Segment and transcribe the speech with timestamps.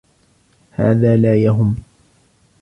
[0.71, 1.75] هذا لا يهم.